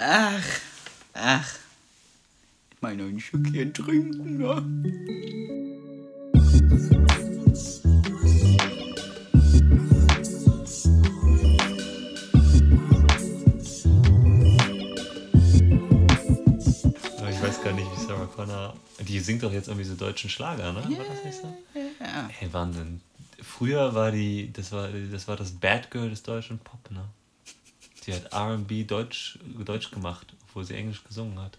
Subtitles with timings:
[0.00, 0.60] Ach,
[1.12, 1.58] ach.
[2.70, 4.62] Ich meine, ein Stückchen trinken, ne?
[17.28, 18.76] Ich weiß gar nicht, wie Sarah Connor.
[19.00, 20.96] Die singt doch jetzt irgendwie so deutschen Schlager, ne?
[20.96, 21.52] War das nicht so?
[21.74, 22.28] Ja.
[22.28, 23.00] Hey, Wahnsinn.
[23.42, 27.02] Früher war die, das war das, war das Bad Girl des deutschen Pop, ne?
[28.08, 31.58] Die hat RB Deutsch, Deutsch gemacht, obwohl sie Englisch gesungen hat.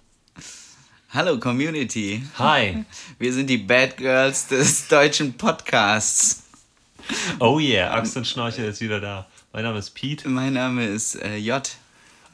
[1.11, 2.23] Hallo Community.
[2.39, 2.85] Hi!
[3.19, 6.41] Wir sind die Bad Girls des deutschen Podcasts.
[7.37, 9.27] Oh yeah, Axt und Schnorchel ist wieder da.
[9.53, 11.69] Mein Name ist Pete Mein Name ist äh, J.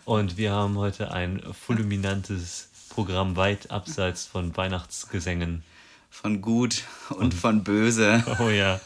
[0.05, 5.61] und wir haben heute ein fulminantes Programm weit abseits von Weihnachtsgesängen.
[6.09, 8.23] Von gut und von böse.
[8.39, 8.79] Oh ja.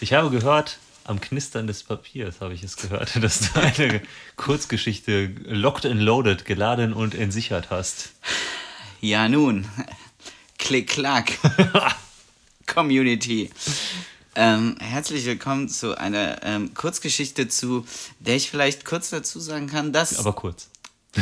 [0.00, 4.02] Ich habe gehört, am Knistern des Papiers habe ich es gehört, dass du eine
[4.36, 8.12] Kurzgeschichte locked and loaded, geladen und entsichert hast.
[9.00, 9.66] Ja nun.
[10.58, 11.32] Klick, klack.
[12.66, 13.50] Community.
[14.34, 17.84] Ähm, herzlich willkommen zu einer ähm, Kurzgeschichte, zu
[18.20, 20.68] der ich vielleicht kurz dazu sagen kann, dass Aber kurz.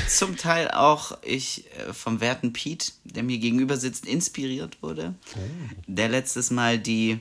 [0.09, 5.15] zum Teil auch ich äh, vom werten Pete, der mir gegenüber sitzt, inspiriert wurde.
[5.87, 7.21] Der letztes Mal die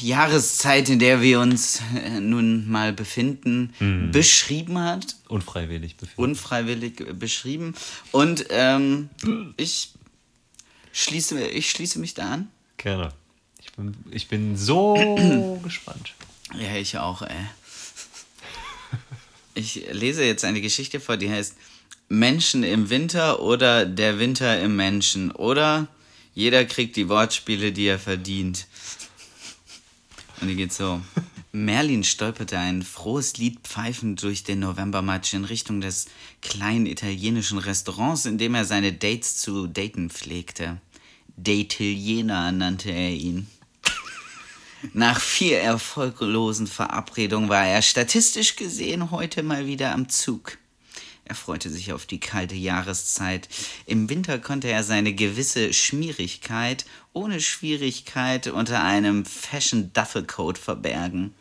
[0.00, 3.72] Jahreszeit, in der wir uns äh, nun mal befinden,
[4.12, 6.20] beschrieben hat Unfreiwillig befinden.
[6.22, 7.74] unfreiwillig äh, beschrieben.
[8.10, 9.10] Und ähm,
[9.56, 9.90] ich,
[10.92, 12.48] schließe, ich schließe mich da an.
[12.76, 13.12] Gerne.
[13.60, 16.14] Ich bin, ich bin so gespannt.
[16.58, 17.46] Ja, ich auch, ey.
[19.54, 21.54] Ich lese jetzt eine Geschichte vor, die heißt
[22.08, 25.30] Menschen im Winter oder der Winter im Menschen.
[25.30, 25.88] Oder
[26.34, 28.66] jeder kriegt die Wortspiele, die er verdient.
[30.42, 31.00] Und die geht so.
[31.52, 36.06] Merlin stolperte ein frohes Lied pfeifend durch den Novembermatsch in Richtung des
[36.40, 40.80] kleinen italienischen Restaurants, in dem er seine Dates zu daten pflegte.
[41.36, 43.46] Datiliener nannte er ihn.
[44.94, 50.58] Nach vier erfolglosen Verabredungen war er statistisch gesehen heute mal wieder am Zug.
[51.32, 53.48] Er freute sich auf die kalte Jahreszeit.
[53.86, 56.84] Im Winter konnte er seine gewisse Schmierigkeit
[57.14, 61.32] ohne Schwierigkeit unter einem Fashion-Duffelcoat verbergen.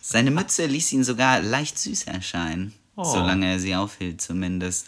[0.00, 3.02] Seine Mütze ließ ihn sogar leicht süß erscheinen, Oh.
[3.02, 4.86] solange er sie aufhielt zumindest.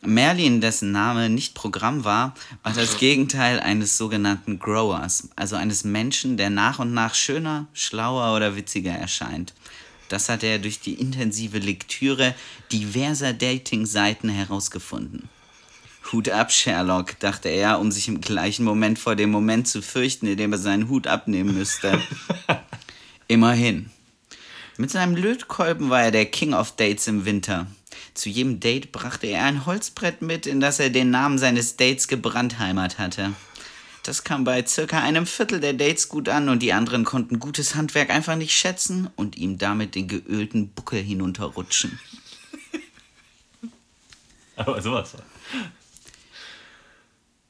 [0.00, 6.38] Merlin, dessen Name nicht Programm war, war das Gegenteil eines sogenannten Growers, also eines Menschen,
[6.38, 9.52] der nach und nach schöner, schlauer oder witziger erscheint.
[10.08, 12.34] Das hatte er durch die intensive Lektüre
[12.72, 15.28] diverser Dating-Seiten herausgefunden.
[16.12, 20.26] Hut ab, Sherlock, dachte er, um sich im gleichen Moment vor dem Moment zu fürchten,
[20.26, 22.00] in dem er seinen Hut abnehmen müsste.
[23.28, 23.90] Immerhin.
[24.76, 27.66] Mit seinem Lötkolben war er der King of Dates im Winter.
[28.12, 32.06] Zu jedem Date brachte er ein Holzbrett mit, in das er den Namen seines Dates
[32.06, 33.32] gebrandheimert hatte.
[34.04, 37.74] Das kam bei circa einem Viertel der Dates gut an und die anderen konnten gutes
[37.74, 41.98] Handwerk einfach nicht schätzen und ihm damit den geölten Buckel hinunterrutschen.
[44.56, 45.14] Aber sowas.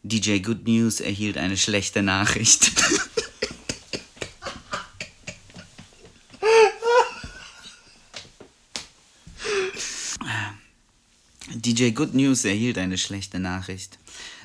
[0.05, 2.71] DJ Good News erhielt eine schlechte Nachricht.
[11.49, 13.99] DJ Good News erhielt eine schlechte Nachricht.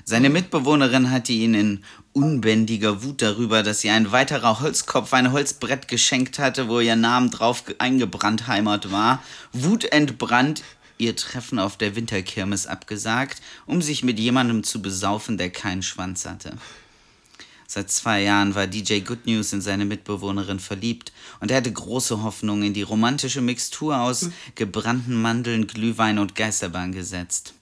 [0.05, 1.83] Seine Mitbewohnerin hatte ihn in
[2.13, 7.29] unbändiger Wut darüber, dass ihr ein weiterer Holzkopf ein Holzbrett geschenkt hatte, wo ihr Name
[7.29, 9.21] drauf ge- eingebrandheimert war,
[9.53, 10.63] wutentbrannt
[10.97, 16.25] ihr Treffen auf der Winterkirmes abgesagt, um sich mit jemandem zu besaufen, der keinen Schwanz
[16.25, 16.53] hatte.
[17.67, 22.23] Seit zwei Jahren war DJ Good News in seine Mitbewohnerin verliebt und er hatte große
[22.23, 27.53] Hoffnung in die romantische Mixtur aus gebrannten Mandeln, Glühwein und Geisterbahn gesetzt.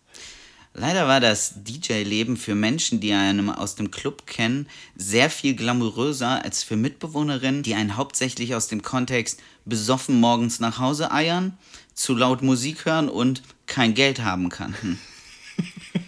[0.79, 6.43] Leider war das DJ-Leben für Menschen, die einen aus dem Club kennen, sehr viel glamouröser
[6.43, 11.57] als für Mitbewohnerinnen, die einen hauptsächlich aus dem Kontext besoffen morgens nach Hause eiern,
[11.95, 14.99] zu laut Musik hören und kein Geld haben kannten.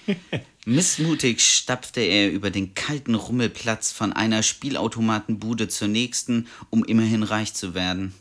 [0.65, 7.55] Missmutig stapfte er über den kalten Rummelplatz von einer Spielautomatenbude zur nächsten, um immerhin reich
[7.55, 8.13] zu werden.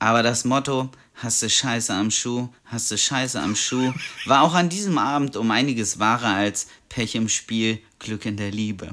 [0.00, 3.92] Aber das Motto, hast du Scheiße am Schuh, hast du Scheiße am Schuh,
[4.26, 8.50] war auch an diesem Abend um einiges wahrer als Pech im Spiel, Glück in der
[8.50, 8.90] Liebe.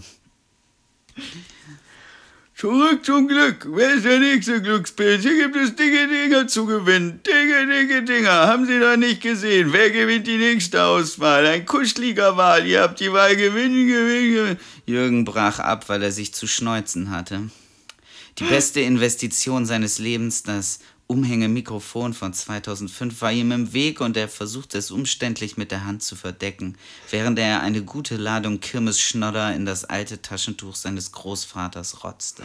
[2.62, 3.65] Zurück zum Glück.
[3.71, 5.23] Wer ist der nächste Glückspilz?
[5.23, 7.19] Hier gibt es dicke Dinger zu gewinnen.
[7.25, 8.29] Dicke, dicke Dinger.
[8.29, 9.74] Haben Sie da nicht gesehen?
[9.74, 11.47] Wer gewinnt die nächste Auswahl?
[11.47, 12.67] Ein kuscheliger Wahl.
[12.67, 13.35] Ihr habt die Wahl.
[13.35, 14.59] Gewinnen, gewinnen, gewinnen.
[14.85, 17.50] Jürgen brach ab, weil er sich zu schneuzen hatte.
[18.38, 24.29] Die beste Investition seines Lebens, das Umhängemikrofon von 2005 war ihm im Weg und er
[24.29, 26.77] versuchte es umständlich mit der Hand zu verdecken,
[27.09, 32.43] während er eine gute Ladung Kirmesschnodder in das alte Taschentuch seines Großvaters rotzte.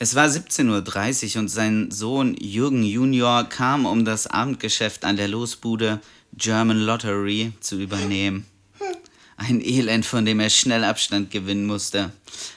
[0.00, 5.28] Es war 17.30 Uhr und sein Sohn Jürgen Junior kam, um das Abendgeschäft an der
[5.28, 6.00] Losbude
[6.32, 8.44] German Lottery zu übernehmen.
[9.44, 12.12] Ein Elend, von dem er schnell Abstand gewinnen musste.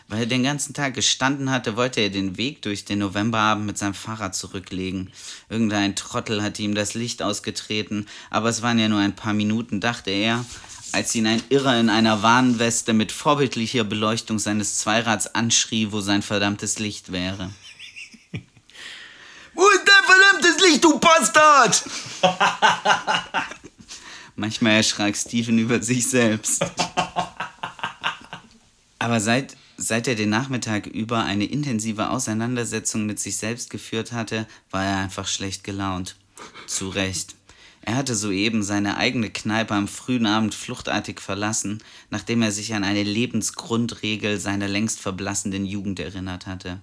[0.07, 3.79] Weil er den ganzen Tag gestanden hatte, wollte er den Weg durch den Novemberabend mit
[3.79, 5.11] seinem Fahrrad zurücklegen.
[5.49, 9.79] Irgendein Trottel hatte ihm das Licht ausgetreten, aber es waren ja nur ein paar Minuten,
[9.79, 10.45] dachte er,
[10.91, 16.21] als ihn ein Irrer in einer Warnweste mit vorbildlicher Beleuchtung seines Zweirads anschrie, wo sein
[16.21, 17.49] verdammtes Licht wäre.
[19.55, 21.83] Wo ist dein verdammtes Licht, du Bastard?
[24.35, 26.65] Manchmal erschrak Steven über sich selbst.
[28.99, 34.47] Aber seit, seit er den Nachmittag über eine intensive Auseinandersetzung mit sich selbst geführt hatte,
[34.71, 36.15] war er einfach schlecht gelaunt.
[36.67, 37.35] Zu Recht.
[37.81, 42.83] Er hatte soeben seine eigene Kneipe am frühen Abend fluchtartig verlassen, nachdem er sich an
[42.83, 46.81] eine Lebensgrundregel seiner längst verblassenden Jugend erinnert hatte.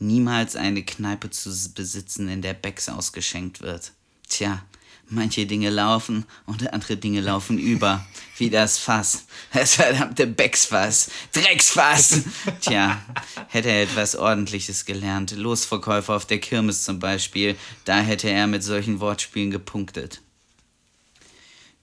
[0.00, 3.92] Niemals eine Kneipe zu besitzen, in der Becks ausgeschenkt wird.
[4.28, 4.64] Tja,
[5.12, 8.06] Manche Dinge laufen und andere Dinge laufen über.
[8.36, 9.26] Wie das Fass.
[9.52, 11.10] Das verdammte Becksfass.
[11.32, 12.22] Drecksfass.
[12.60, 13.02] Tja,
[13.48, 15.32] hätte er etwas Ordentliches gelernt.
[15.32, 17.56] Losverkäufer auf der Kirmes zum Beispiel.
[17.84, 20.22] Da hätte er mit solchen Wortspielen gepunktet.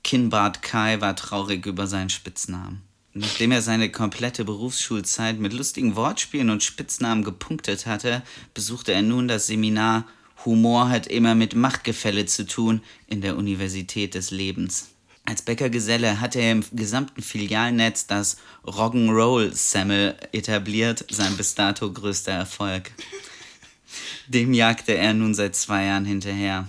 [0.06, 2.81] Kinbart Kai war traurig über seinen Spitznamen.
[3.13, 8.21] Nachdem er seine komplette Berufsschulzeit mit lustigen Wortspielen und Spitznamen gepunktet hatte,
[8.53, 10.06] besuchte er nun das Seminar
[10.47, 14.89] Humor hat immer mit Machtgefälle zu tun in der Universität des Lebens.
[15.25, 22.31] Als Bäckergeselle hatte er im gesamten Filialnetz das Rock'n'Roll Semmel etabliert, sein bis dato größter
[22.31, 22.91] Erfolg.
[24.27, 26.65] Dem jagte er nun seit zwei Jahren hinterher.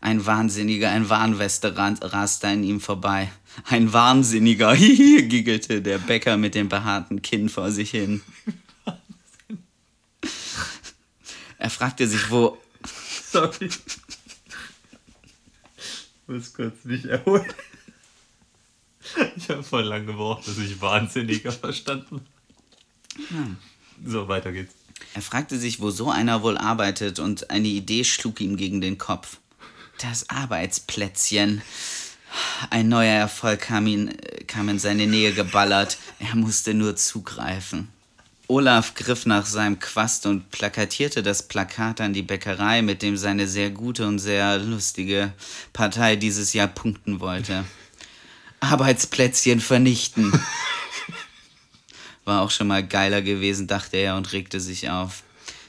[0.00, 3.32] Ein Wahnsinniger, ein Warnweste raste an ihm vorbei.
[3.64, 8.22] Ein Wahnsinniger, giggelte der Bäcker mit dem behaarten Kinn vor sich hin.
[11.58, 12.56] Er fragte sich, wo
[13.30, 13.66] Sorry.
[13.66, 13.78] Ich
[16.26, 17.52] muss kurz mich erholen.
[19.36, 22.26] Ich habe voll lang gebraucht, dass ich Wahnsinniger verstanden
[23.28, 23.56] hm.
[24.04, 24.74] So, weiter geht's.
[25.14, 28.98] Er fragte sich, wo so einer wohl arbeitet, und eine Idee schlug ihm gegen den
[28.98, 29.38] Kopf.
[29.98, 31.62] Das Arbeitsplätzchen.
[32.70, 34.16] Ein neuer Erfolg kam, ihn,
[34.46, 35.98] kam in seine Nähe geballert.
[36.20, 37.88] Er musste nur zugreifen.
[38.50, 43.46] Olaf griff nach seinem Quast und plakatierte das Plakat an die Bäckerei, mit dem seine
[43.46, 45.32] sehr gute und sehr lustige
[45.72, 47.64] Partei dieses Jahr punkten wollte.
[48.58, 50.32] Arbeitsplätzchen vernichten.
[52.24, 55.22] War auch schon mal geiler gewesen, dachte er und regte sich auf.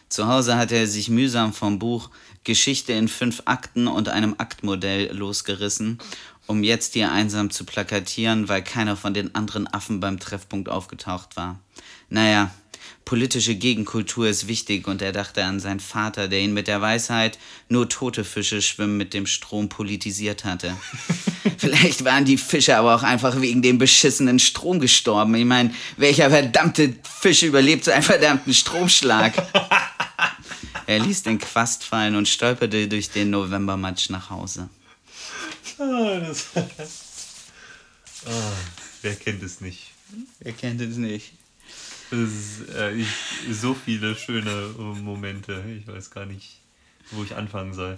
[0.10, 2.10] Zu Hause hatte er sich mühsam vom Buch
[2.44, 6.00] Geschichte in fünf Akten und einem Aktmodell losgerissen,
[6.48, 11.38] um jetzt hier einsam zu plakatieren, weil keiner von den anderen Affen beim Treffpunkt aufgetaucht
[11.38, 11.60] war.
[12.10, 12.51] Naja,
[13.12, 17.38] Politische Gegenkultur ist wichtig und er dachte an seinen Vater, der ihn mit der Weisheit,
[17.68, 20.78] nur tote Fische schwimmen mit dem Strom politisiert hatte.
[21.58, 25.36] Vielleicht waren die Fische aber auch einfach wegen dem beschissenen Strom gestorben.
[25.36, 29.34] Ich meine, welcher verdammte Fisch überlebt so einen verdammten Stromschlag?
[30.88, 34.69] er ließ den Quast fallen und stolperte durch den Novembermatsch nach Hause.
[35.78, 36.62] Oh, das oh,
[39.01, 39.91] wer kennt es nicht?
[40.39, 41.34] Wer kennt es nicht?
[42.12, 43.08] Ist, äh, ich,
[43.51, 45.63] so viele schöne Momente.
[45.77, 46.62] Ich weiß gar nicht,
[47.12, 47.96] wo ich anfangen soll.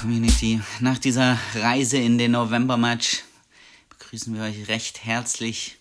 [0.00, 3.22] Community, nach dieser Reise in den Novembermatch
[4.12, 5.78] begrüßen wir euch recht herzlich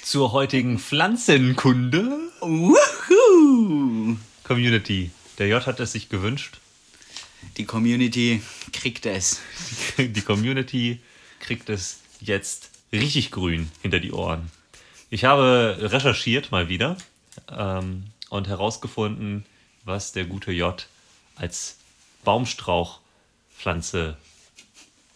[0.00, 2.18] zur heutigen Pflanzenkunde.
[2.40, 4.16] Woohoo!
[4.42, 5.10] Community.
[5.36, 6.60] Der J hat es sich gewünscht.
[7.58, 8.40] Die Community
[8.72, 9.42] kriegt es.
[9.98, 11.00] Die Community
[11.40, 14.50] kriegt es jetzt richtig grün hinter die Ohren.
[15.10, 16.96] Ich habe recherchiert mal wieder
[17.54, 19.44] ähm, und herausgefunden,
[19.84, 20.86] was der gute J
[21.36, 21.76] als
[22.24, 24.16] Baumstrauchpflanze,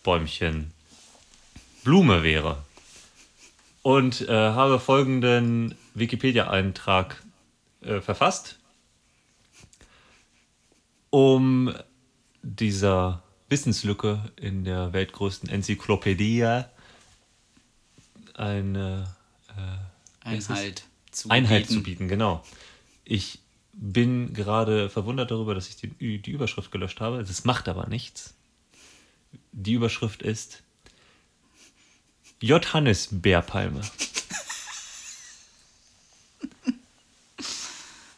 [0.02, 0.70] Bäumchen,
[1.84, 2.64] Blume wäre.
[3.82, 7.22] Und äh, habe folgenden Wikipedia-Eintrag
[7.80, 8.58] äh, verfasst,
[11.10, 11.74] um
[12.42, 16.62] dieser Wissenslücke in der weltgrößten Enzyklopädie
[18.34, 19.14] eine
[19.48, 20.84] äh, Einhalt.
[21.10, 21.72] zu Einheit bieten.
[21.72, 22.44] zu bieten, genau.
[23.04, 23.40] Ich
[23.72, 27.18] bin gerade verwundert darüber, dass ich die, die Überschrift gelöscht habe.
[27.18, 28.34] Das macht aber nichts.
[29.52, 30.62] Die Überschrift ist
[32.42, 33.82] Johannisbeerpalme.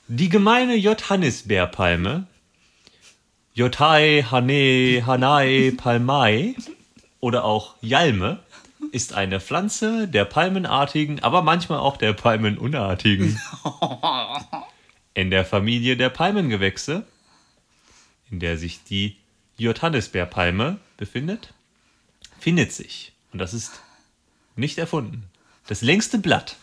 [0.08, 2.26] Die gemeine Johannisbeerpalme,
[3.52, 6.56] Jotai, Hane, Hanai, Palmai
[7.20, 8.40] oder auch Jalme,
[8.92, 13.38] ist eine Pflanze der palmenartigen, aber manchmal auch der palmenunartigen.
[15.14, 17.06] In der Familie der Palmengewächse,
[18.30, 19.16] in der sich die
[19.58, 21.54] Johannisbeerpalme befindet,
[22.40, 23.83] findet sich, und das ist
[24.56, 25.24] nicht erfunden,
[25.66, 26.56] das längste Blatt,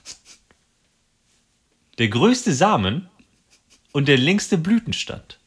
[1.97, 3.09] der größte Samen
[3.91, 5.39] und der längste Blütenstand.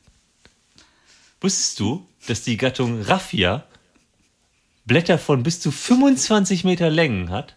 [1.41, 3.67] Wusstest du, dass die Gattung Raffia
[4.87, 7.57] Blätter von bis zu 25 Meter Längen hat?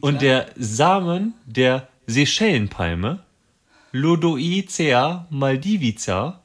[0.00, 3.24] Und der Samen der Seychellenpalme
[3.92, 6.42] Lodoicea maldivica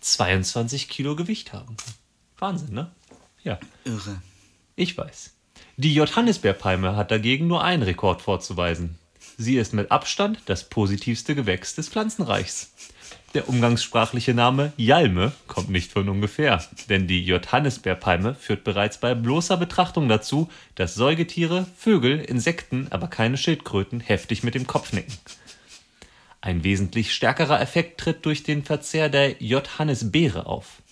[0.00, 1.94] 22 Kilo Gewicht haben kann.
[2.38, 2.90] Wahnsinn, ne?
[3.42, 4.20] Ja, Irre.
[4.76, 5.34] ich weiß.
[5.76, 8.96] Die Johannisbeerpalme hat dagegen nur einen Rekord vorzuweisen.
[9.36, 12.70] Sie ist mit Abstand das positivste Gewächs des Pflanzenreichs.
[13.34, 19.56] Der umgangssprachliche Name Jalme kommt nicht von ungefähr, denn die Johannisbeerpalme führt bereits bei bloßer
[19.56, 25.18] Betrachtung dazu, dass Säugetiere, Vögel, Insekten, aber keine Schildkröten heftig mit dem Kopf nicken.
[26.40, 30.82] Ein wesentlich stärkerer Effekt tritt durch den Verzehr der Johannisbeere auf.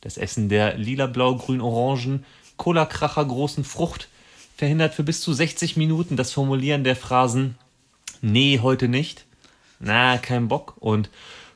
[0.00, 2.24] Das Essen der lila, blau, grün, orangen,
[2.56, 4.08] Cola-Kracher großen Frucht
[4.56, 7.56] verhindert für bis zu 60 Minuten das Formulieren der Phrasen
[8.24, 9.24] Nee, heute nicht,
[9.80, 11.10] na, kein Bock und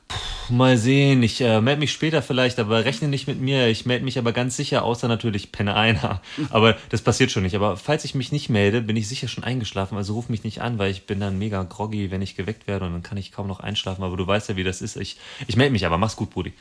[0.07, 3.67] Puh, mal sehen, ich äh, melde mich später vielleicht, aber rechne nicht mit mir.
[3.67, 6.21] Ich melde mich aber ganz sicher, außer natürlich penne einer.
[6.49, 7.55] Aber das passiert schon nicht.
[7.55, 9.97] Aber falls ich mich nicht melde, bin ich sicher schon eingeschlafen.
[9.97, 12.85] Also ruf mich nicht an, weil ich bin dann mega groggy, wenn ich geweckt werde
[12.85, 14.03] und dann kann ich kaum noch einschlafen.
[14.03, 14.95] Aber du weißt ja, wie das ist.
[14.95, 15.97] Ich, ich melde mich aber.
[15.97, 16.53] Mach's gut, Brudi.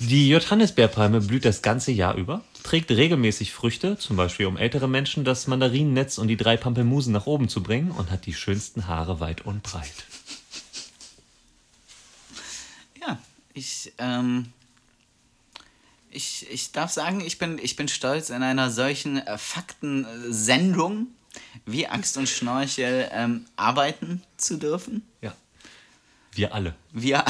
[0.00, 5.24] Die Johannisbeerpalme blüht das ganze Jahr über, trägt regelmäßig Früchte, zum Beispiel um ältere Menschen
[5.24, 9.18] das Mandarinennetz und die drei Pampelmusen nach oben zu bringen und hat die schönsten Haare
[9.18, 10.04] weit und breit.
[13.00, 13.18] Ja,
[13.54, 14.52] ich, ähm,
[16.10, 21.08] ich, ich darf sagen, ich bin, ich bin stolz, in einer solchen äh, Faktensendung
[21.66, 25.02] wie Axt und Schnorchel ähm, arbeiten zu dürfen.
[25.22, 25.34] Ja.
[26.30, 26.76] Wir alle.
[26.92, 27.24] Wir,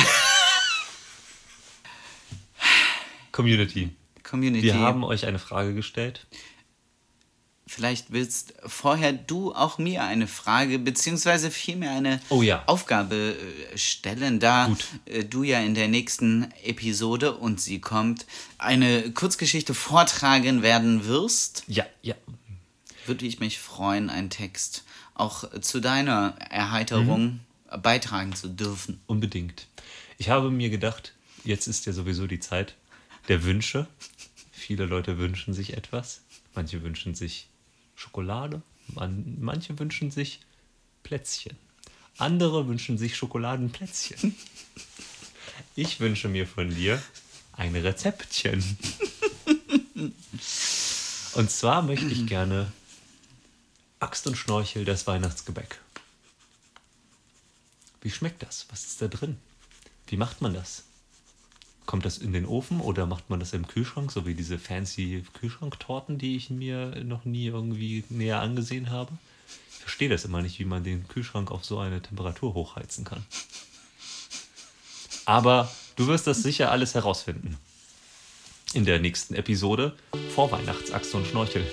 [3.39, 3.91] Community.
[4.25, 6.27] Community, Wir haben euch eine Frage gestellt.
[7.69, 12.65] vielleicht willst vorher du auch mir eine Frage, beziehungsweise vielmehr eine Oh ja.
[12.67, 13.37] Aufgabe
[13.73, 14.85] äh, stellen, da Gut.
[15.05, 18.27] äh, du ja in der nächsten Episode, und sie kommt,
[18.59, 21.63] eine Kurzgeschichte vortragen werden wirst.
[21.69, 22.17] Ja, ja.
[23.07, 24.83] würde ich mich freuen, einen Text
[25.15, 27.39] auch zu deiner Erheiterung
[27.83, 29.01] beitragen zu dürfen.
[29.07, 29.69] Unbedingt.
[30.17, 31.13] Ich habe mir gedacht,
[31.45, 32.75] jetzt ist ja sowieso die Zeit
[33.29, 33.87] der Wünsche.
[34.51, 36.23] Viele Leute wünschen sich etwas.
[36.55, 37.49] Manche wünschen sich
[37.95, 38.63] Schokolade.
[38.89, 40.41] Man, manche wünschen sich
[41.03, 41.57] Plätzchen.
[42.17, 44.35] Andere wünschen sich Schokoladenplätzchen.
[45.77, 47.01] Ich wünsche mir von dir
[47.53, 48.79] ein Rezeptchen.
[51.35, 52.73] Und zwar möchte ich gerne
[54.01, 55.79] Axt und Schnorchel das Weihnachtsgebäck.
[58.01, 58.67] Wie schmeckt das?
[58.71, 59.39] Was ist da drin?
[60.07, 60.85] Wie macht man das?
[61.89, 65.25] Kommt das in den Ofen oder macht man das im Kühlschrank, so wie diese fancy
[65.41, 69.11] Kühlschranktorten, die ich mir noch nie irgendwie näher angesehen habe?
[69.71, 73.25] Ich verstehe das immer nicht, wie man den Kühlschrank auf so eine Temperatur hochheizen kann.
[75.25, 77.57] Aber du wirst das sicher alles herausfinden.
[78.75, 79.97] In der nächsten Episode
[80.35, 81.67] vor Weihnachtsaxt und Schnorchel.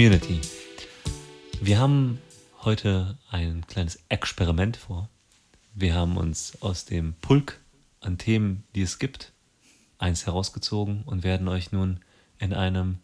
[0.00, 0.40] Community.
[1.60, 2.22] Wir haben
[2.62, 5.10] heute ein kleines Experiment vor.
[5.74, 7.60] Wir haben uns aus dem Pulk
[8.00, 9.34] an Themen, die es gibt,
[9.98, 12.00] eins herausgezogen und werden euch nun
[12.38, 12.96] in einem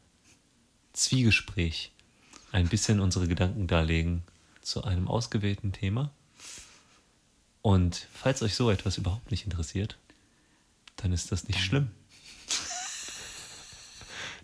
[0.94, 1.92] Zwiegespräch
[2.50, 4.22] ein bisschen unsere Gedanken darlegen
[4.62, 6.10] zu einem ausgewählten Thema.
[7.60, 9.98] Und falls euch so etwas überhaupt nicht interessiert,
[10.96, 11.90] dann ist das nicht schlimm.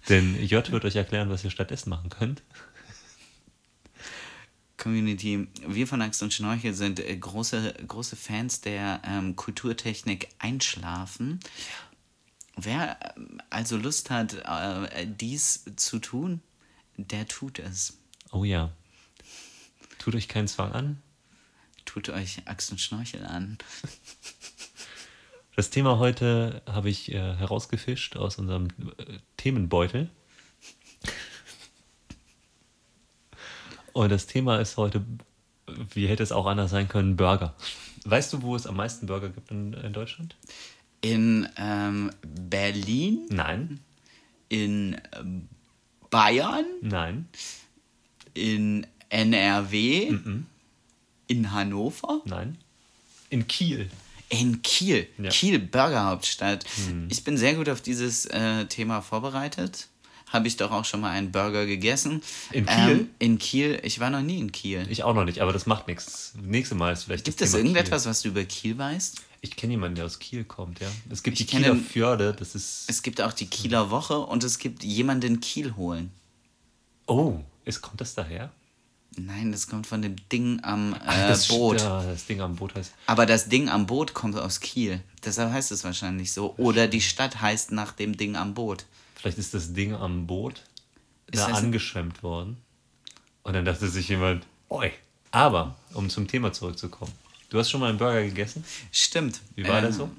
[0.09, 2.43] Denn J wird euch erklären, was ihr stattdessen machen könnt.
[4.77, 11.39] Community, wir von Axt und Schnorchel sind äh, große, große Fans der ähm, Kulturtechnik Einschlafen.
[12.57, 16.43] Wer ähm, also Lust hat, äh, dies zu tun,
[16.97, 17.99] der tut es.
[18.33, 18.73] Oh ja.
[19.99, 21.03] Tut euch keinen Zwang an.
[21.85, 23.59] Tut euch Axt und Schnorchel an.
[25.55, 30.09] Das Thema heute habe ich äh, herausgefischt aus unserem äh, Themenbeutel.
[33.93, 35.05] Und das Thema ist heute,
[35.93, 37.55] wie hätte es auch anders sein können, Burger.
[38.07, 40.37] Weißt du, wo es am meisten Burger gibt in, in Deutschland?
[41.03, 43.27] In ähm, Berlin?
[43.29, 43.81] Nein.
[44.49, 44.99] In
[46.09, 46.65] Bayern?
[46.81, 47.29] Nein.
[48.33, 50.17] In NRW?
[51.27, 52.23] In Hannover?
[52.25, 52.57] Nein.
[53.29, 53.91] In Kiel.
[54.33, 55.09] In Kiel.
[55.19, 55.29] Ja.
[55.29, 56.65] Kiel, Burgerhauptstadt.
[57.11, 59.89] Ich bin sehr gut auf dieses äh, Thema vorbereitet.
[60.29, 62.23] Habe ich doch auch schon mal einen Burger gegessen.
[62.51, 62.91] In Kiel?
[62.91, 63.79] Ähm, in Kiel.
[63.83, 64.87] Ich war noch nie in Kiel.
[64.89, 66.33] Ich auch noch nicht, aber das macht nichts.
[66.43, 69.17] Nächstes Mal ist vielleicht Gibt es irgendetwas, was du über Kiel weißt?
[69.17, 69.25] Kiel.
[69.43, 70.87] Ich kenne jemanden, der aus Kiel kommt, ja.
[71.11, 72.85] Es gibt Ich die Kieler Fjorde, das ist.
[72.89, 76.11] Es gibt auch die Kieler Woche und es gibt jemanden Kiel holen.
[77.07, 78.51] Oh, ist, kommt das daher?
[79.17, 81.81] Nein, das kommt von dem Ding am äh, das Boot.
[81.81, 82.93] Ja, das Ding am Boot heißt.
[83.07, 85.03] Aber das Ding am Boot kommt aus Kiel.
[85.25, 86.55] Deshalb heißt es wahrscheinlich so.
[86.57, 88.87] Oder die Stadt heißt nach dem Ding am Boot.
[89.15, 90.63] Vielleicht ist das Ding am Boot
[91.31, 92.57] Ist da das- angeschwemmt worden.
[93.43, 94.91] Und dann dachte sich jemand, oi.
[95.31, 97.13] Aber, um zum Thema zurückzukommen.
[97.51, 98.65] Du hast schon mal einen Burger gegessen?
[98.93, 99.41] Stimmt.
[99.57, 100.11] Wie war Ähm, der so?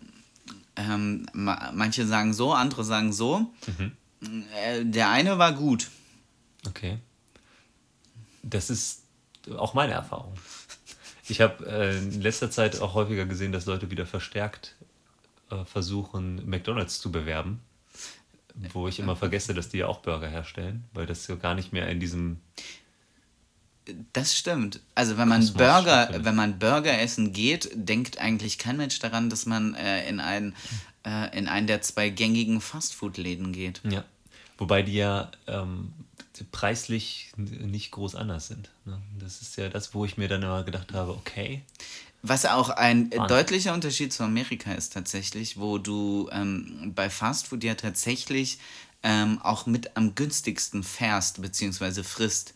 [0.75, 3.51] Ähm, ma manche sagen so, andere sagen so.
[3.79, 3.91] Mhm.
[4.55, 5.89] Äh, der eine war gut.
[6.67, 6.97] Okay.
[8.43, 9.03] Das ist
[9.57, 10.33] auch meine Erfahrung.
[11.27, 14.75] Ich habe äh, in letzter Zeit auch häufiger gesehen, dass Leute wieder verstärkt
[15.49, 17.61] äh, versuchen, McDonalds zu bewerben.
[18.71, 21.73] Wo ich immer vergesse, dass die ja auch Burger herstellen, weil das ja gar nicht
[21.73, 22.37] mehr in diesem.
[24.13, 24.79] Das stimmt.
[24.93, 26.25] Also wenn man Kosmos Burger, stattfindet.
[26.25, 30.55] wenn man Burger essen geht, denkt eigentlich kein Mensch daran, dass man äh, in einen
[31.03, 33.81] äh, in einen der zwei gängigen Fastfood-Läden geht.
[33.89, 34.05] Ja.
[34.59, 35.91] Wobei die ja ähm,
[36.51, 38.69] preislich nicht groß anders sind.
[38.85, 39.01] Ne?
[39.19, 41.61] Das ist ja das, wo ich mir dann immer gedacht habe, okay,
[42.21, 43.27] Was auch ein äh, Wahnsinn.
[43.27, 48.59] deutlicher Unterschied zu Amerika ist tatsächlich, wo du ähm, bei Fastfood ja tatsächlich
[49.03, 52.03] ähm, auch mit am günstigsten fährst bzw.
[52.03, 52.53] frisst.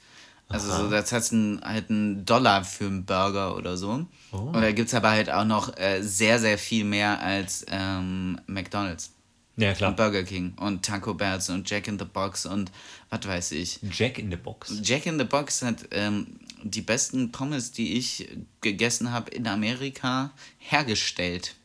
[0.50, 4.06] Also so, da zahlst du halt einen Dollar für einen Burger oder so.
[4.32, 4.38] Oh.
[4.38, 8.40] Und da gibt es aber halt auch noch äh, sehr, sehr viel mehr als ähm,
[8.48, 9.12] McDonalds.
[9.58, 12.72] Ja klar, Und Burger King und Taco Bells und Jack in the Box und
[13.10, 13.80] was weiß ich.
[13.92, 14.74] Jack in the Box.
[14.84, 18.30] Jack in the Box hat ähm, die besten Pommes, die ich
[18.62, 21.56] gegessen habe in Amerika, hergestellt.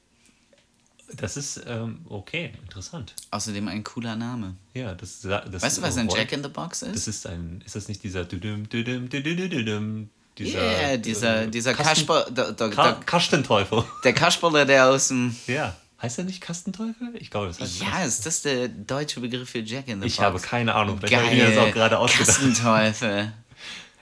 [1.17, 3.15] Das ist ähm, okay, interessant.
[3.31, 4.57] Außerdem ein cooler Name.
[4.73, 7.07] Ja, das, das Weißt du, was ein Roll- Jack in the Box Das ist?
[7.09, 11.75] ist ein, ist das nicht dieser düdüm, düdüm, düdüm, düdüm, dieser, Yeah, dieser, äh, dieser
[11.75, 15.37] Kasper, der, der, der, Kasperler, der aus dem...
[15.47, 15.77] Ja.
[16.03, 17.15] Heißt er nicht Kastenteufel?
[17.15, 20.17] Ich glaube, das heißt Ja, ist das der deutsche Begriff für Jack in the Ich
[20.17, 20.25] Box?
[20.27, 20.99] habe keine Ahnung.
[20.99, 22.27] Vielleicht habe ich mir das auch gerade ausgedacht.
[22.29, 23.33] Kassenteufel.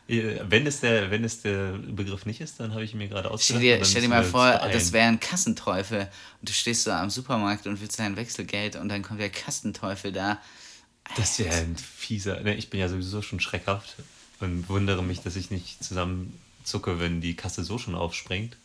[0.08, 3.28] Äh, Wenn es, der, wenn es der Begriff nicht ist, dann habe ich mir gerade
[3.28, 3.62] Stell ausgedacht.
[3.62, 6.00] dir, und dann stell dir mal vor, das wäre ein Kassenteufel
[6.40, 10.10] und du stehst so am Supermarkt und willst dein Wechselgeld und dann kommt der Kassenteufel
[10.10, 10.40] da.
[11.16, 12.40] Das wäre ein fieser.
[12.40, 13.94] Ne, ich bin ja sowieso schon schreckhaft
[14.40, 18.56] und wundere mich, dass ich nicht zusammenzucke, wenn die Kasse so schon aufspringt.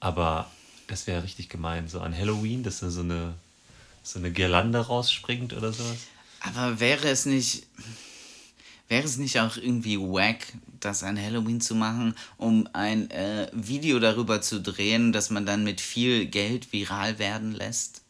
[0.00, 0.50] Aber
[0.92, 1.88] das wäre richtig gemein.
[1.88, 3.32] So an Halloween, dass da so eine,
[4.02, 5.96] so eine Girlande rausspringt oder sowas.
[6.40, 7.66] Aber wäre es nicht.
[8.88, 14.00] Wäre es nicht auch irgendwie wack, das an Halloween zu machen, um ein äh, Video
[14.00, 18.02] darüber zu drehen, dass man dann mit viel Geld viral werden lässt?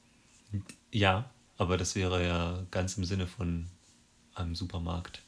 [0.90, 3.68] Ja, aber das wäre ja ganz im Sinne von
[4.34, 5.22] einem Supermarkt.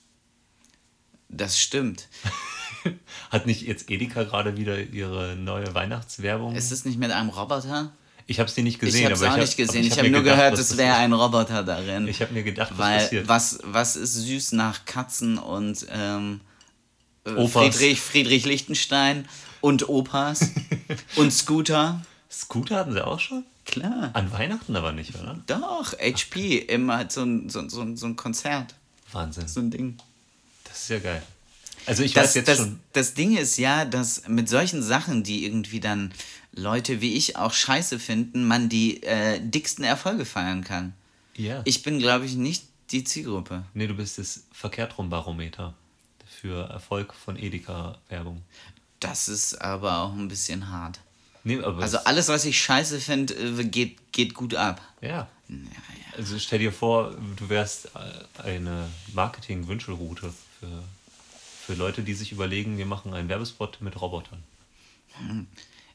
[1.28, 2.08] Das stimmt.
[3.30, 6.54] Hat nicht jetzt Edeka gerade wieder ihre neue Weihnachtswerbung?
[6.54, 7.92] Ist es nicht mit einem Roboter?
[8.26, 9.84] ich habe es nicht Ich gesehen, habe es auch ich nicht hab, gesehen.
[9.84, 12.08] Ich hab habe mir nur gedacht, gehört, es wäre ein Roboter darin.
[12.08, 13.28] Ich habe mir gedacht, was Weil passiert.
[13.28, 16.40] was, was ist süß nach Katzen und ähm,
[17.24, 17.46] äh.
[17.48, 19.28] Friedrich, Friedrich Lichtenstein
[19.60, 20.50] und Opas
[21.16, 22.00] und Scooter?
[22.30, 23.44] Scooter hatten sie auch schon?
[23.66, 24.10] Klar.
[24.12, 25.38] An Weihnachten aber nicht, oder?
[25.46, 28.74] Doch, HP, immer halt so ein, so, so, so ein Konzert,
[29.12, 29.48] Wahnsinn.
[29.48, 29.96] so ein Ding.
[30.64, 31.22] Das ist ja geil.
[31.86, 32.80] Also ich Das, weiß jetzt das, schon.
[32.92, 36.12] das Ding ist ja, dass mit solchen Sachen, die irgendwie dann
[36.52, 40.94] Leute wie ich auch scheiße finden, man die äh, dicksten Erfolge feiern kann.
[41.36, 41.62] Ja.
[41.64, 43.64] Ich bin, glaube ich, nicht die Zielgruppe.
[43.74, 45.74] nee, du bist das Verkehrtrum-Barometer
[46.40, 48.42] für Erfolg von Edeka-Werbung.
[49.00, 51.00] Das ist aber auch ein bisschen hart.
[51.42, 54.80] Nee, aber Also es- alles, was ich scheiße finde, äh, geht, geht gut ab.
[55.00, 55.28] ja.
[56.16, 60.82] Also stell dir vor, du wärst äh, eine Marketing-Wünschelroute für,
[61.66, 64.42] für Leute, die sich überlegen, wir machen einen Werbespot mit Robotern.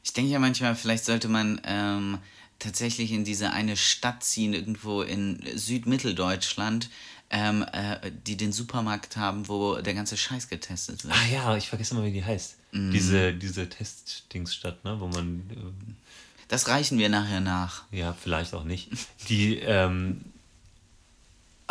[0.02, 2.18] Ich denke ja manchmal, vielleicht sollte man ähm,
[2.58, 6.88] tatsächlich in diese eine Stadt ziehen, irgendwo in Südmitteldeutschland,
[7.30, 11.14] ähm, äh, die den Supermarkt haben, wo der ganze Scheiß getestet wird.
[11.14, 12.56] Ah ja, ich vergesse mal, wie die heißt.
[12.72, 12.90] Mhm.
[12.90, 15.40] Diese, diese Testdingsstadt, ne, wo man.
[15.50, 15.92] Äh,
[16.48, 17.84] Das reichen wir nachher nach.
[17.92, 18.88] Ja, vielleicht auch nicht.
[19.28, 20.22] Die, ähm,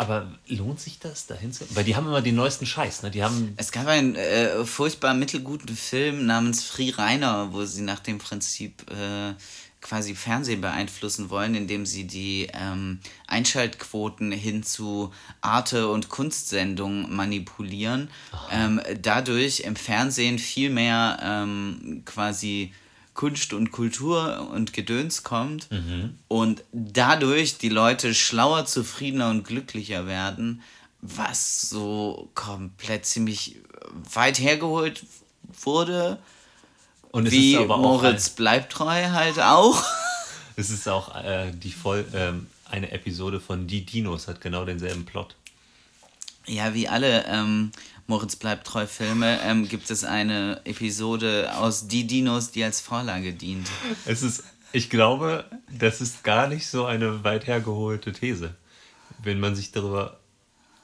[0.00, 1.62] aber lohnt sich das dahin zu?
[1.76, 3.10] Weil die haben immer den neuesten Scheiß, ne?
[3.10, 3.52] Die haben.
[3.58, 8.90] Es gab einen äh, furchtbar mittelguten Film namens Free Rainer, wo sie nach dem Prinzip
[8.90, 9.34] äh,
[9.82, 18.08] quasi Fernsehen beeinflussen wollen, indem sie die ähm, Einschaltquoten hin zu Arte- und Kunstsendungen manipulieren.
[18.50, 22.72] Ähm, dadurch im Fernsehen viel mehr ähm, quasi
[23.20, 25.68] Kunst und Kultur und Gedöns kommt
[26.28, 30.62] und dadurch die Leute schlauer, zufriedener und glücklicher werden,
[31.02, 33.56] was so komplett ziemlich
[34.14, 35.04] weit hergeholt
[35.62, 36.18] wurde.
[37.12, 39.84] Und es Wie ist aber auch Moritz bleibt treu halt auch.
[40.56, 45.04] Es ist auch äh, die voll, ähm, eine Episode von Die Dinos hat genau denselben
[45.04, 45.34] Plot.
[46.46, 47.70] Ja, wie alle ähm,
[48.10, 53.32] Moritz bleibt treu Filme ähm, gibt es eine Episode aus Die Dinos, die als Vorlage
[53.32, 53.68] dient.
[54.04, 54.42] Es ist,
[54.72, 58.56] ich glaube, das ist gar nicht so eine weit hergeholte These.
[59.22, 60.18] Wenn man sich darüber.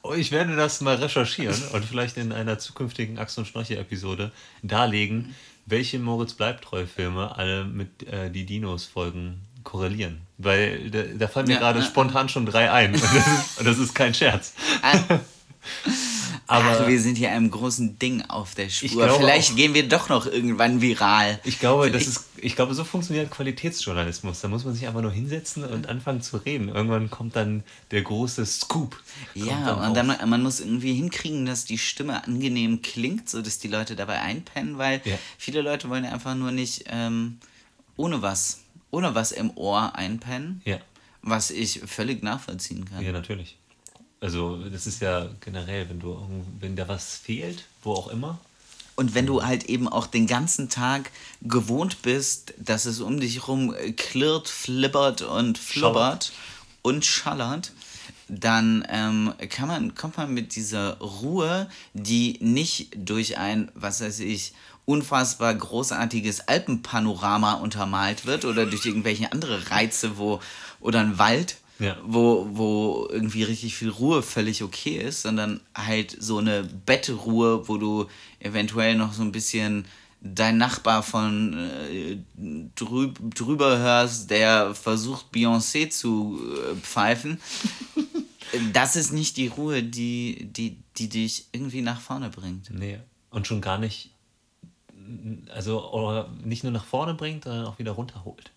[0.02, 4.30] Oh, ich werde das mal recherchieren und vielleicht in einer zukünftigen Axt und Schnorche-Episode
[4.62, 5.34] darlegen,
[5.66, 10.20] welche Moritz bleibt treu Filme alle mit äh, die Dinos-Folgen korrelieren.
[10.38, 12.94] Weil da, da fallen mir Ja, gerade ja, spontan schon drei ein.
[12.94, 14.54] Und das ist, und das ist kein Scherz.
[16.48, 19.09] Aber Aber wir sind hier einem großen Ding auf der Spur.
[19.16, 21.40] Vielleicht auch- gehen wir doch noch irgendwann viral.
[21.44, 24.40] Ich glaube, das ist, ich glaube, so funktioniert Qualitätsjournalismus.
[24.40, 26.68] Da muss man sich einfach nur hinsetzen und anfangen zu reden.
[26.68, 28.96] Irgendwann kommt dann der große Scoop.
[29.35, 33.59] Ja, dann und dann man, muss irgendwie hinkriegen, dass die Stimme angenehm klingt, so dass
[33.59, 35.18] die Leute dabei einpennen, weil Ja.
[35.38, 37.38] viele Leute wollen einfach nur nicht ähm,
[37.96, 40.78] ohne was, ohne was im Ohr einpennen, Ja,
[41.22, 43.04] was ich völlig nachvollziehen kann.
[43.04, 43.56] ja, natürlich.
[44.26, 46.18] Also, das ist ja generell, wenn du
[46.58, 48.40] wenn da was fehlt, wo auch immer.
[48.96, 51.12] Und wenn du halt eben auch den ganzen Tag
[51.42, 56.32] gewohnt bist, dass es um dich rum klirrt, flippert und flubbert
[56.82, 57.70] und schallert,
[58.26, 64.18] dann ähm, kann man, kommt man mit dieser Ruhe, die nicht durch ein, was weiß
[64.18, 64.54] ich,
[64.86, 70.40] unfassbar großartiges Alpenpanorama untermalt wird oder durch irgendwelche andere Reize, wo,
[70.80, 71.96] oder ein Wald, Ja.
[72.04, 77.76] wo, wo irgendwie richtig viel Ruhe völlig okay ist, sondern halt so eine Bettruhe, wo
[77.76, 78.06] du
[78.40, 79.84] eventuell noch so ein bisschen
[80.20, 82.18] dein Nachbar von äh,
[82.74, 87.40] drüb, drüber hörst, der versucht Beyoncé zu äh, pfeifen.
[88.72, 92.70] das ist nicht die Ruhe, die, die, die dich irgendwie nach vorne bringt.
[92.70, 92.98] Nee.
[93.30, 94.10] Und schon gar nicht,
[95.54, 98.50] also oder nicht nur nach vorne bringt, sondern auch wieder runterholt.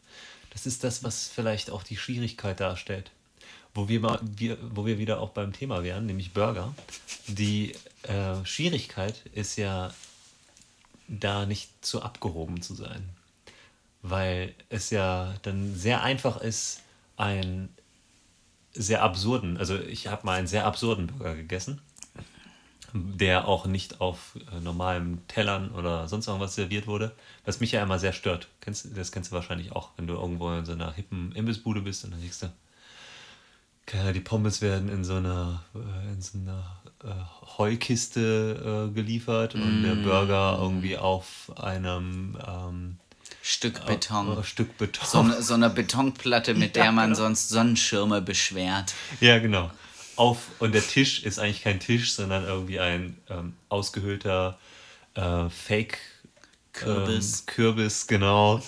[0.51, 3.11] Das ist das, was vielleicht auch die Schwierigkeit darstellt.
[3.73, 6.73] Wo wir, mal, wir, wo wir wieder auch beim Thema wären, nämlich Burger.
[7.27, 9.93] Die äh, Schwierigkeit ist ja,
[11.07, 13.09] da nicht zu abgehoben zu sein.
[14.01, 16.81] Weil es ja dann sehr einfach ist,
[17.17, 17.69] einen
[18.73, 21.81] sehr absurden, also ich habe mal einen sehr absurden Burger gegessen,
[22.93, 27.13] der auch nicht auf äh, normalen Tellern oder sonst irgendwas serviert wurde,
[27.45, 28.47] was mich ja immer sehr stört.
[28.61, 32.03] Kennst, das kennst du wahrscheinlich auch, wenn du irgendwo in so einer hippen Imbissbude bist
[32.05, 32.51] und dann siehst du,
[33.85, 39.55] keine die Pommes werden in so einer, äh, in so einer äh, Heukiste äh, geliefert
[39.55, 42.97] und der Burger irgendwie auf einem ähm,
[43.41, 44.37] Stück Beton.
[44.37, 45.07] äh, Stück Beton.
[45.07, 47.17] So, eine, so eine Betonplatte, mit Ja, der man genau.
[47.17, 48.93] sonst Sonnenschirme beschwert.
[49.21, 49.71] Ja, genau.
[50.19, 54.59] Auf, und der Tisch ist eigentlich kein Tisch, sondern irgendwie ein ähm, ausgehöhlter
[55.15, 55.97] äh, Fake
[56.73, 57.39] Kürbis.
[57.39, 58.61] Ähm, Kürbis, genau.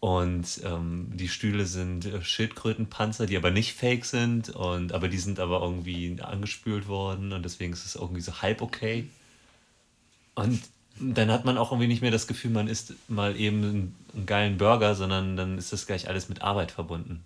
[0.00, 5.18] Und ähm, die Stühle sind äh, Schildkrötenpanzer, die aber nicht fake sind, und, aber die
[5.18, 9.08] sind aber irgendwie angespült worden und deswegen ist es irgendwie so halb okay.
[10.34, 10.62] Und
[11.00, 14.26] dann hat man auch irgendwie nicht mehr das Gefühl, man isst mal eben einen, einen
[14.26, 17.24] geilen Burger, sondern dann ist das gleich alles mit Arbeit verbunden.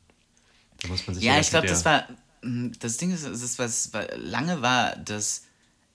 [0.80, 2.06] Da muss man sich Ja, ich glaube, das war.
[2.42, 5.42] Mm, Das Ding ist, das ist was, lange war das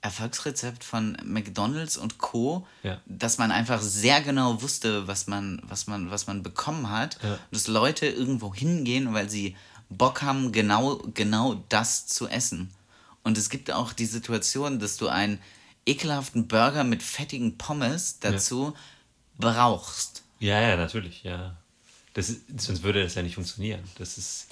[0.01, 2.99] Erfolgsrezept von McDonalds und Co., Ja.
[3.05, 7.17] dass man einfach sehr genau wusste, was man, was man, was man bekommen hat.
[7.23, 7.39] Ja.
[7.51, 9.55] Dass Leute irgendwo hingehen, weil sie
[9.89, 12.71] Bock haben, genau, genau das zu essen.
[13.23, 15.39] Und es gibt auch die Situation, dass du einen
[15.85, 18.73] ekelhaften Burger mit fettigen Pommes dazu
[19.37, 20.23] brauchst.
[20.39, 21.55] Ja, ja, natürlich, ja.
[22.13, 23.81] Das ist, sonst würde das ja nicht funktionieren.
[23.97, 24.47] Das ist,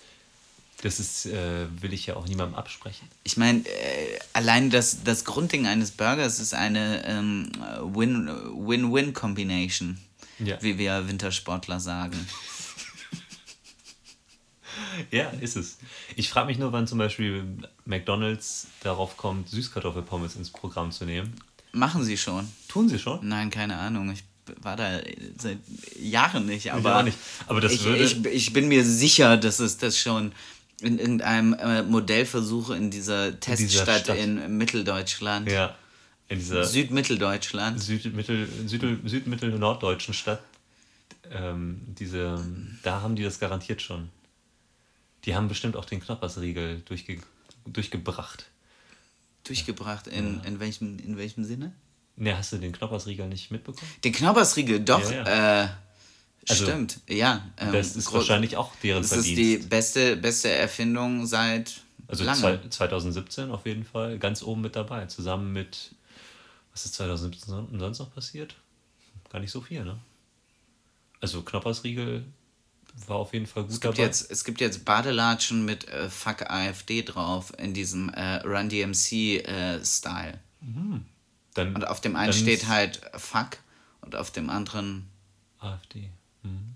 [0.83, 3.07] das ist, äh, will ich ja auch niemandem absprechen.
[3.23, 7.51] Ich meine, äh, allein das, das Grundding eines Burgers ist eine ähm,
[7.93, 9.99] Win- Win-Win-Combination,
[10.39, 10.57] Ja.
[10.61, 12.17] wie wir Wintersportler sagen.
[15.11, 15.77] Ja, ist es.
[16.15, 17.45] Ich frage mich nur, wann zum Beispiel
[17.85, 21.33] McDonalds darauf kommt, Süßkartoffelpommes ins Programm zu nehmen.
[21.71, 22.47] Machen sie schon?
[22.67, 23.27] Tun sie schon?
[23.27, 24.11] Nein, keine Ahnung.
[24.11, 24.23] Ich
[24.61, 24.99] war da
[25.37, 25.59] seit
[25.99, 26.71] Jahren nicht.
[26.71, 27.17] Aber, ich nicht.
[27.47, 28.03] aber das ich, würde...
[28.03, 30.31] ich, ich bin mir sicher, dass es das schon
[30.81, 34.17] in irgendeinem äh, Modellversuch in dieser Teststadt Stadt.
[34.17, 35.75] in Mitteldeutschland, ja,
[36.27, 40.41] in dieser Südmitteldeutschland, Südmittel, Südmittel, Südmittel norddeutschen Stadt,
[41.31, 42.43] ähm, diese,
[42.83, 44.09] da haben die das garantiert schon.
[45.25, 47.19] Die haben bestimmt auch den Knoppersriegel durchge,
[47.65, 48.49] durchgebracht.
[49.43, 50.07] durchgebracht.
[50.07, 51.73] In, in, welchem, in welchem Sinne?
[52.15, 53.89] Ne, hast du den Knoppersriegel nicht mitbekommen?
[54.03, 55.09] Den Knoppersriegel, doch.
[55.11, 55.67] Ja, Äh,
[56.49, 57.45] Also, stimmt, ja.
[57.57, 59.37] ähm, Das ist wahrscheinlich auch deren Das ist Verdienst.
[59.39, 62.39] die beste, beste Erfindung seit Also lange.
[62.39, 65.05] zwei- 2017 auf jeden Fall ganz oben mit dabei.
[65.05, 65.91] Zusammen mit,
[66.71, 68.55] was ist 2017 son- sonst noch passiert?
[69.29, 69.97] Gar nicht so viel, ne?
[71.21, 72.25] Also Knoppersriegel
[73.07, 74.07] war auf jeden Fall gut Es gibt, dabei.
[74.07, 79.37] jetzt, es gibt jetzt Badelatschen mit äh, Fuck AfD drauf in diesem äh, Run DMC
[79.45, 80.39] äh, Style.
[81.53, 83.59] Dann, Und auf dem einen steht ist halt Fuck
[84.01, 85.07] und auf dem anderen
[85.59, 86.09] AfD.
[86.43, 86.75] Mhm.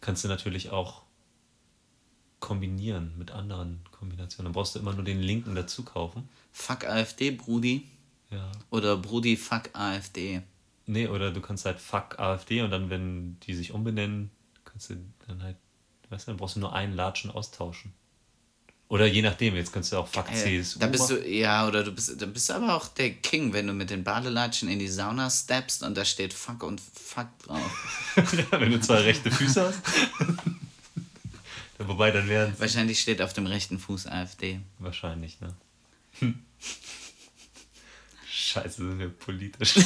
[0.00, 1.02] Kannst du natürlich auch
[2.40, 4.46] kombinieren mit anderen Kombinationen.
[4.46, 6.28] Dann brauchst du immer nur den linken dazu kaufen.
[6.52, 7.88] Fuck AfD, Brudi.
[8.30, 8.52] Ja.
[8.70, 10.42] Oder Brudi Fuck AfD.
[10.86, 14.30] Nee, oder du kannst halt Fuck AfD und dann, wenn die sich umbenennen,
[14.64, 15.56] kannst du dann halt,
[16.10, 17.92] weißt du, dann brauchst du nur einen Latschen austauschen.
[18.88, 21.90] Oder je nachdem, jetzt kannst du auch Fuck CSU da bist du, ja, oder du
[21.90, 24.86] bist, da bist du aber auch der King, wenn du mit den Badelatschen in die
[24.86, 28.14] Sauna steppst und da steht Fuck und Fuck drauf.
[28.16, 29.80] ja, wenn du zwei rechte Füße hast.
[31.78, 34.60] Wobei, dann wären Wahrscheinlich steht auf dem rechten Fuß AfD.
[34.78, 36.34] wahrscheinlich, ne?
[38.28, 39.76] Scheiße, sind wir politisch.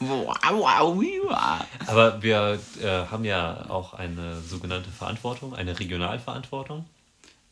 [0.00, 1.66] Wow, wow, wow.
[1.86, 6.86] Aber wir äh, haben ja auch eine sogenannte Verantwortung, eine Regionalverantwortung.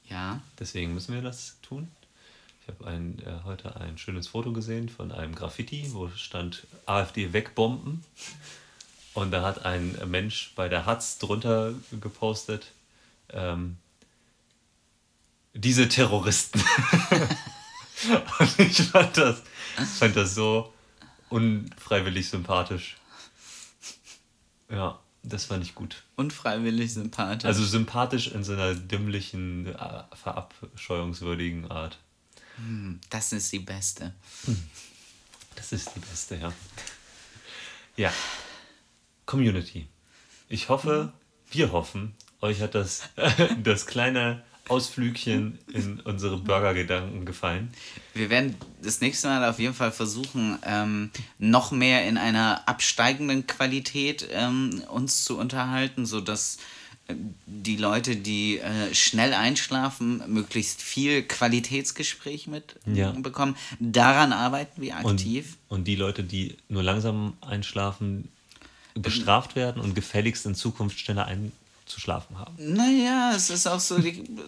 [0.09, 1.91] Ja, Deswegen müssen wir das tun.
[2.63, 7.33] Ich habe ein, äh, heute ein schönes Foto gesehen von einem Graffiti, wo stand AfD
[7.33, 8.05] wegbomben.
[9.15, 12.73] Und da hat ein Mensch bei der Hatz drunter gepostet,
[13.31, 13.79] ähm,
[15.55, 16.61] diese Terroristen.
[18.39, 19.43] Und ich fand das,
[19.99, 20.73] fand das so
[21.31, 22.97] unfreiwillig sympathisch.
[24.69, 26.05] Ja, das fand ich gut.
[26.17, 27.45] unfreiwillig sympathisch.
[27.45, 31.99] Also sympathisch in so einer dümmlichen, äh, verabscheuungswürdigen Art.
[33.11, 34.15] das ist die beste.
[35.55, 36.53] Das ist die beste, ja.
[37.97, 38.13] Ja.
[39.27, 39.89] Community.
[40.49, 41.13] Ich hoffe,
[41.51, 43.03] wir hoffen, euch hat das,
[43.63, 47.71] das kleine Ausflügchen in unsere Burgergedanken gefallen.
[48.15, 53.47] Wir werden das nächste Mal auf jeden Fall versuchen, ähm, noch mehr in einer absteigenden
[53.47, 56.59] Qualität ähm, uns zu unterhalten, sodass
[57.09, 57.15] äh,
[57.47, 63.57] die Leute, die äh, schnell einschlafen, möglichst viel Qualitätsgespräch mitbekommen.
[63.71, 63.77] Ja.
[63.79, 65.57] Daran arbeiten wir Und, aktiv.
[65.69, 68.29] und die Leute, die nur langsam einschlafen,
[68.95, 71.27] bestraft werden und gefälligst in Zukunft schneller
[71.87, 72.55] einzuschlafen haben.
[72.59, 73.99] Naja, es ist auch so,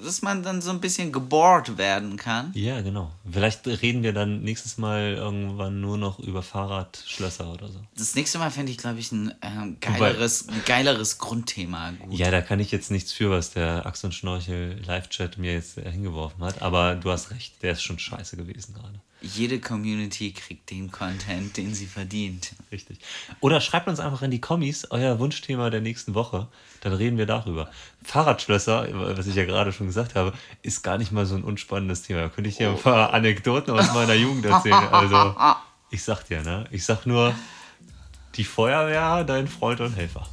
[0.03, 2.51] dass man dann so ein bisschen gebohrt werden kann.
[2.55, 3.13] Ja, genau.
[3.31, 7.81] Vielleicht reden wir dann nächstes Mal irgendwann nur noch über Fahrradschlösser oder so.
[7.97, 12.13] Das nächste Mal fände ich, glaube ich, ein ähm, geileres, ein geileres Grundthema gut.
[12.13, 15.79] Ja, da kann ich jetzt nichts für, was der Axt und Schnorchel Live-Chat mir jetzt
[15.79, 16.61] äh, hingeworfen hat.
[16.61, 19.01] Aber du hast recht, der ist schon scheiße gewesen gerade.
[19.21, 22.53] Jede Community kriegt den Content, den sie verdient.
[22.71, 22.99] Richtig.
[23.41, 26.47] Oder schreibt uns einfach in die Kommis euer Wunschthema der nächsten Woche.
[26.83, 27.69] Dann reden wir darüber.
[28.05, 32.03] Fahrradschlösser, was ich ja gerade schon gesagt habe, ist gar nicht mal so ein unspannendes
[32.03, 32.21] Thema.
[32.23, 34.75] Da könnte ich dir ein paar Anekdoten aus meiner Jugend erzählen.
[34.93, 35.35] Also,
[35.91, 36.67] ich sag dir, ne?
[36.71, 37.35] Ich sag nur,
[38.37, 40.29] die Feuerwehr, dein Freund und Helfer.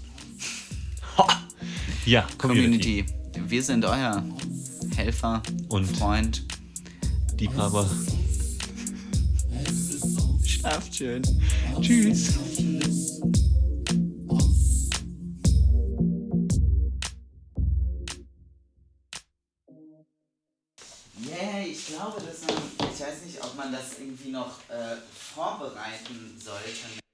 [2.05, 3.03] Ja, Community.
[3.03, 3.49] Community.
[3.49, 4.23] Wir sind euer
[4.95, 6.43] Helfer Und- Freund.
[7.39, 7.89] Liebhaber.
[10.65, 11.21] Schlaft schön.
[11.79, 12.39] Tschüss.
[21.23, 22.57] Yeah, ich glaube, dass man,
[22.91, 27.04] ich weiß nicht, ob man das irgendwie noch äh, vorbereiten sollte.